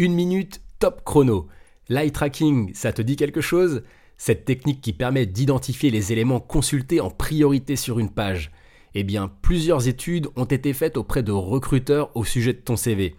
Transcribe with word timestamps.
Une 0.00 0.14
minute 0.14 0.60
top 0.78 1.02
chrono. 1.04 1.48
L'eye 1.88 2.12
tracking, 2.12 2.72
ça 2.72 2.92
te 2.92 3.02
dit 3.02 3.16
quelque 3.16 3.40
chose? 3.40 3.82
Cette 4.16 4.44
technique 4.44 4.80
qui 4.80 4.92
permet 4.92 5.26
d'identifier 5.26 5.90
les 5.90 6.12
éléments 6.12 6.38
consultés 6.38 7.00
en 7.00 7.10
priorité 7.10 7.74
sur 7.74 7.98
une 7.98 8.10
page. 8.10 8.52
Eh 8.94 9.02
bien, 9.02 9.28
plusieurs 9.42 9.88
études 9.88 10.28
ont 10.36 10.44
été 10.44 10.72
faites 10.72 10.96
auprès 10.96 11.24
de 11.24 11.32
recruteurs 11.32 12.12
au 12.14 12.24
sujet 12.24 12.52
de 12.52 12.58
ton 12.58 12.76
CV. 12.76 13.16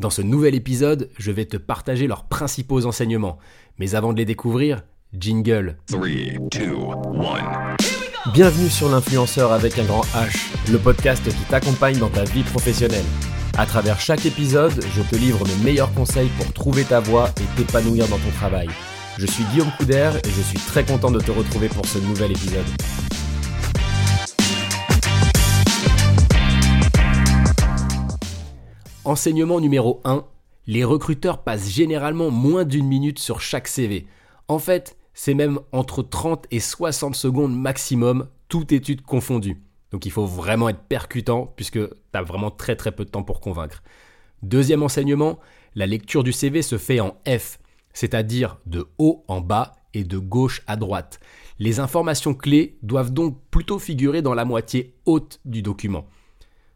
Dans 0.00 0.10
ce 0.10 0.20
nouvel 0.20 0.56
épisode, 0.56 1.10
je 1.16 1.30
vais 1.30 1.44
te 1.44 1.56
partager 1.56 2.08
leurs 2.08 2.24
principaux 2.24 2.86
enseignements. 2.86 3.38
Mais 3.78 3.94
avant 3.94 4.12
de 4.12 4.18
les 4.18 4.24
découvrir, 4.24 4.82
jingle. 5.16 5.76
3, 5.86 6.08
2, 6.50 6.74
1. 8.26 8.32
Bienvenue 8.32 8.68
sur 8.68 8.88
l'influenceur 8.88 9.52
avec 9.52 9.78
un 9.78 9.84
grand 9.84 10.02
H, 10.06 10.72
le 10.72 10.78
podcast 10.78 11.22
qui 11.22 11.44
t'accompagne 11.48 11.98
dans 11.98 12.10
ta 12.10 12.24
vie 12.24 12.42
professionnelle. 12.42 13.04
À 13.58 13.64
travers 13.64 13.98
chaque 13.98 14.26
épisode, 14.26 14.84
je 14.94 15.00
te 15.00 15.16
livre 15.16 15.42
mes 15.46 15.64
meilleurs 15.64 15.90
conseils 15.94 16.28
pour 16.36 16.52
trouver 16.52 16.84
ta 16.84 17.00
voie 17.00 17.30
et 17.40 17.56
t'épanouir 17.56 18.06
dans 18.06 18.18
ton 18.18 18.30
travail. 18.32 18.68
Je 19.16 19.24
suis 19.24 19.44
Guillaume 19.44 19.70
Couder 19.78 20.10
et 20.22 20.28
je 20.28 20.42
suis 20.42 20.58
très 20.58 20.84
content 20.84 21.10
de 21.10 21.20
te 21.20 21.30
retrouver 21.30 21.70
pour 21.70 21.86
ce 21.86 21.98
nouvel 21.98 22.32
épisode. 22.32 22.66
Enseignement 29.06 29.58
numéro 29.58 30.02
1. 30.04 30.26
Les 30.66 30.84
recruteurs 30.84 31.42
passent 31.42 31.70
généralement 31.70 32.30
moins 32.30 32.64
d'une 32.64 32.86
minute 32.86 33.18
sur 33.18 33.40
chaque 33.40 33.68
CV. 33.68 34.06
En 34.48 34.58
fait, 34.58 34.98
c'est 35.14 35.32
même 35.32 35.60
entre 35.72 36.02
30 36.02 36.44
et 36.50 36.60
60 36.60 37.14
secondes 37.14 37.58
maximum, 37.58 38.28
toute 38.48 38.72
étude 38.72 39.00
confondue. 39.00 39.62
Donc 39.96 40.04
il 40.04 40.12
faut 40.12 40.26
vraiment 40.26 40.68
être 40.68 40.82
percutant 40.82 41.50
puisque 41.56 41.78
tu 41.78 41.96
as 42.12 42.20
vraiment 42.20 42.50
très 42.50 42.76
très 42.76 42.92
peu 42.92 43.06
de 43.06 43.08
temps 43.08 43.22
pour 43.22 43.40
convaincre. 43.40 43.82
Deuxième 44.42 44.82
enseignement, 44.82 45.38
la 45.74 45.86
lecture 45.86 46.22
du 46.22 46.34
CV 46.34 46.60
se 46.60 46.76
fait 46.76 47.00
en 47.00 47.16
F, 47.26 47.58
c'est-à-dire 47.94 48.58
de 48.66 48.88
haut 48.98 49.24
en 49.26 49.40
bas 49.40 49.72
et 49.94 50.04
de 50.04 50.18
gauche 50.18 50.60
à 50.66 50.76
droite. 50.76 51.18
Les 51.58 51.80
informations 51.80 52.34
clés 52.34 52.76
doivent 52.82 53.10
donc 53.10 53.40
plutôt 53.50 53.78
figurer 53.78 54.20
dans 54.20 54.34
la 54.34 54.44
moitié 54.44 54.98
haute 55.06 55.40
du 55.46 55.62
document. 55.62 56.06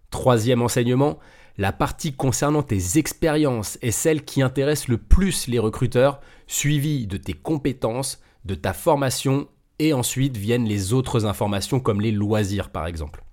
Troisième 0.09 0.63
enseignement, 0.63 1.19
la 1.59 1.73
partie 1.73 2.15
concernant 2.15 2.63
tes 2.63 2.97
expériences 2.97 3.77
est 3.83 3.91
celle 3.91 4.25
qui 4.25 4.41
intéresse 4.41 4.89
le 4.89 4.97
plus 4.97 5.47
les 5.47 5.59
recruteurs, 5.59 6.21
suivie 6.47 7.07
de 7.07 7.19
tes 7.19 7.35
compétences, 7.35 8.23
de 8.47 8.55
ta 8.55 8.73
formation 8.73 9.47
et 9.81 9.93
ensuite 9.93 10.37
viennent 10.37 10.69
les 10.69 10.93
autres 10.93 11.27
informations 11.27 11.81
comme 11.81 12.01
les 12.01 12.13
loisirs 12.13 12.71
par 12.71 12.87
exemple. 12.87 13.25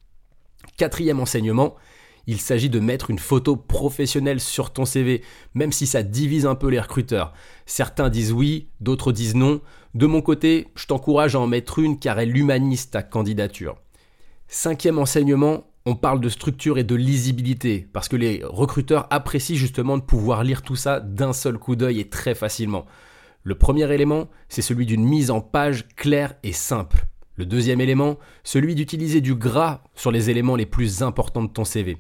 Quatrième 0.78 1.20
enseignement, 1.20 1.76
il 2.26 2.40
s'agit 2.40 2.70
de 2.70 2.80
mettre 2.80 3.09
une 3.09 3.20
photo 3.20 3.56
professionnelle 3.56 4.40
sur 4.40 4.72
ton 4.72 4.86
CV, 4.86 5.22
même 5.53 5.72
si 5.72 5.86
ça 5.86 6.03
divise 6.03 6.45
un 6.45 6.56
peu 6.56 6.70
les 6.70 6.80
recruteurs. 6.80 7.34
Certains 7.66 8.09
disent 8.09 8.31
oui, 8.31 8.70
d'autres 8.80 9.12
disent 9.12 9.36
non. 9.36 9.62
De 9.94 10.06
mon 10.06 10.22
côté, 10.22 10.68
je 10.75 10.86
t'encourage 10.88 11.36
à 11.36 11.40
en 11.40 11.48
mettre 11.48 11.80
une 11.80 12.00
car 12.00 12.20
elle 12.20 12.36
humanise 12.36 12.90
ta 12.90 13.03
candidature. 13.03 13.75
Cinquième 14.48 15.00
enseignement, 15.00 15.68
on 15.86 15.95
parle 15.95 16.22
de 16.22 16.30
structure 16.30 16.78
et 16.78 16.84
de 16.84 16.95
lisibilité, 16.95 17.88
parce 17.92 18.08
que 18.08 18.16
les 18.18 18.42
recruteurs 18.44 19.08
apprécient 19.09 19.56
justement 19.56 19.98
de 19.98 20.03
pouvoir 20.03 20.44
lire 20.44 20.62
tout 20.62 20.75
ça 20.75 21.00
d'un 21.00 21.34
seul 21.34 21.58
coup 21.58 21.75
d'œil 21.75 22.00
et 22.00 22.09
très 22.09 22.36
facilement. 22.36 22.86
Le 23.48 23.56
premier 23.56 23.90
élément, 23.94 24.28
c'est 24.50 24.62
celui 24.62 24.86
d'une 24.86 25.06
mise 25.06 25.31
en 25.31 25.40
page 25.40 25.88
claire 25.95 26.34
et 26.44 26.52
simple. 26.52 27.06
Le 27.38 27.45
deuxième 27.45 27.80
élément, 27.80 28.17
celui 28.44 28.76
d'utiliser 28.76 29.22
du 29.22 29.36
gras 29.36 29.84
sur 29.95 30.12
les 30.12 30.30
éléments 30.30 30.58
les 30.58 30.66
plus 30.66 31.02
importants 31.02 31.44
de 31.44 31.48
ton 31.48 31.64
CV. 31.64 31.95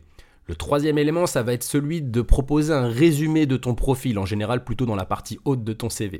Le 0.47 0.55
troisième 0.55 0.97
élément, 0.97 1.25
ça 1.25 1.43
va 1.43 1.53
être 1.53 1.63
celui 1.63 2.01
de 2.01 2.21
proposer 2.21 2.73
un 2.73 2.89
résumé 2.89 3.45
de 3.45 3.55
ton 3.55 3.75
profil, 3.75 4.19
en 4.19 4.25
général 4.25 4.65
plutôt 4.65 4.85
dans 4.85 4.97
la 4.97 5.05
partie 5.05 5.39
haute 5.45 5.63
de 5.63 5.71
ton 5.71 5.89
CV. 5.89 6.19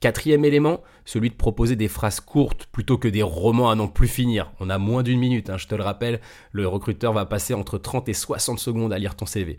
Quatrième 0.00 0.46
élément, 0.46 0.80
celui 1.04 1.28
de 1.28 1.34
proposer 1.34 1.76
des 1.76 1.88
phrases 1.88 2.20
courtes 2.20 2.66
plutôt 2.72 2.96
que 2.96 3.06
des 3.06 3.22
romans 3.22 3.68
à 3.68 3.74
non 3.74 3.86
plus 3.86 4.08
finir. 4.08 4.50
On 4.58 4.70
a 4.70 4.78
moins 4.78 5.02
d'une 5.02 5.18
minute, 5.18 5.50
hein, 5.50 5.58
je 5.58 5.66
te 5.66 5.74
le 5.74 5.82
rappelle, 5.82 6.22
le 6.52 6.66
recruteur 6.66 7.12
va 7.12 7.26
passer 7.26 7.52
entre 7.52 7.76
30 7.76 8.08
et 8.08 8.14
60 8.14 8.58
secondes 8.58 8.94
à 8.94 8.98
lire 8.98 9.14
ton 9.14 9.26
CV. 9.26 9.58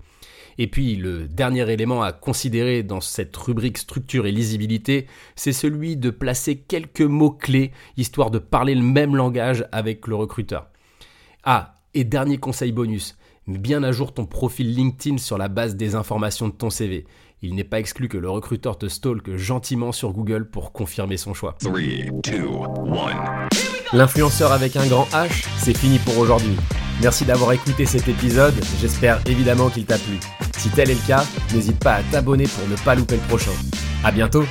Et 0.57 0.65
puis 0.65 0.95
le 0.95 1.27
dernier 1.27 1.71
élément 1.71 2.01
à 2.01 2.11
considérer 2.11 2.81
dans 2.81 3.01
cette 3.01 3.37
rubrique 3.37 3.77
structure 3.77 4.25
et 4.25 4.31
lisibilité, 4.31 5.05
c'est 5.35 5.53
celui 5.53 5.95
de 5.95 6.09
placer 6.09 6.57
quelques 6.57 7.01
mots-clés, 7.01 7.71
histoire 7.97 8.31
de 8.31 8.39
parler 8.39 8.73
le 8.73 8.81
même 8.81 9.15
langage 9.15 9.67
avec 9.71 10.07
le 10.07 10.15
recruteur. 10.15 10.69
Ah, 11.43 11.77
et 11.93 12.03
dernier 12.03 12.39
conseil 12.39 12.71
bonus, 12.71 13.15
bien 13.45 13.83
à 13.83 13.91
jour 13.91 14.11
ton 14.11 14.25
profil 14.25 14.73
LinkedIn 14.73 15.19
sur 15.19 15.37
la 15.37 15.49
base 15.49 15.75
des 15.75 15.93
informations 15.93 16.47
de 16.47 16.53
ton 16.53 16.71
CV. 16.71 17.05
Il 17.43 17.55
n'est 17.55 17.63
pas 17.63 17.79
exclu 17.79 18.07
que 18.07 18.19
le 18.19 18.29
recruteur 18.29 18.77
te 18.77 18.87
stalke 18.87 19.35
gentiment 19.35 19.91
sur 19.91 20.13
Google 20.13 20.45
pour 20.45 20.71
confirmer 20.71 21.17
son 21.17 21.33
choix. 21.33 21.57
L'influenceur 23.93 24.51
avec 24.51 24.75
un 24.75 24.85
grand 24.85 25.05
H, 25.05 25.47
c'est 25.57 25.75
fini 25.75 25.97
pour 25.97 26.19
aujourd'hui. 26.19 26.55
Merci 27.01 27.25
d'avoir 27.25 27.51
écouté 27.53 27.87
cet 27.87 28.07
épisode, 28.07 28.53
j'espère 28.79 29.19
évidemment 29.25 29.69
qu'il 29.69 29.85
t'a 29.85 29.97
plu. 29.97 30.19
Si 30.55 30.69
tel 30.69 30.91
est 30.91 30.93
le 30.93 31.07
cas, 31.07 31.25
n'hésite 31.51 31.79
pas 31.79 31.95
à 31.95 32.03
t'abonner 32.03 32.45
pour 32.45 32.67
ne 32.67 32.75
pas 32.85 32.93
louper 32.93 33.15
le 33.15 33.27
prochain. 33.27 33.51
A 34.03 34.11
bientôt 34.11 34.43